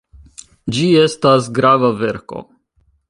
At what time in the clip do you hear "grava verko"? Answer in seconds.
1.59-2.43